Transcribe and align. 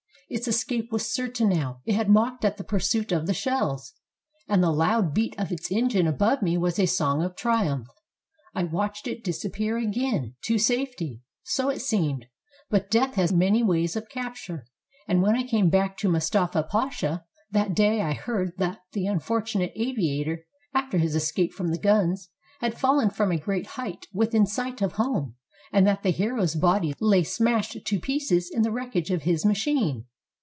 Its 0.33 0.47
escape 0.47 0.93
was 0.93 1.13
certain 1.13 1.49
now. 1.49 1.81
It 1.85 1.93
had 1.93 2.07
mocked 2.07 2.45
at 2.45 2.55
the 2.55 2.63
pursuit 2.63 3.11
of 3.11 3.27
the 3.27 3.33
shells, 3.33 3.95
and 4.47 4.63
the 4.63 4.71
loud 4.71 5.13
beat 5.13 5.37
of 5.37 5.51
its 5.51 5.69
engine 5.69 6.07
above 6.07 6.41
me 6.41 6.57
was 6.57 6.79
a 6.79 6.85
song 6.85 7.21
of 7.21 7.35
triumph. 7.35 7.89
I 8.55 8.63
watched 8.63 9.07
it 9.09 9.25
disappear 9.25 9.77
again— 9.77 10.35
to 10.45 10.57
safety. 10.57 11.19
So 11.43 11.67
it 11.67 11.81
seemed; 11.81 12.27
but 12.69 12.89
death 12.89 13.15
has 13.15 13.33
many 13.33 13.61
ways 13.61 13.97
of 13.97 14.07
capture, 14.07 14.65
and 15.05 15.21
when 15.21 15.35
I 15.35 15.45
came 15.45 15.69
back 15.69 15.97
to 15.97 16.07
Mustafa 16.09 16.63
Pasha 16.63 17.25
that 17.51 17.75
day 17.75 18.01
I 18.01 18.13
heard 18.13 18.53
that 18.57 18.79
the 18.93 19.07
unfortunate 19.07 19.73
aviator, 19.75 20.45
after 20.73 20.97
his 20.97 21.13
escape 21.13 21.51
from 21.51 21.71
the 21.71 21.77
guns, 21.77 22.29
had 22.61 22.79
fallen 22.79 23.09
from 23.09 23.33
a 23.33 23.37
great 23.37 23.67
height 23.67 24.07
within 24.13 24.45
sight 24.45 24.81
of 24.81 24.93
home, 24.93 25.35
and 25.73 25.85
that 25.85 26.03
the 26.03 26.09
hero's 26.11 26.55
body 26.55 26.93
lay 27.01 27.21
smashed 27.23 27.83
to 27.85 27.99
pieces 27.99 28.49
in 28.49 28.61
the 28.61 28.71
wreckage 28.71 29.09
of 29.11 29.23
his 29.23 29.45
machine. 29.45 30.05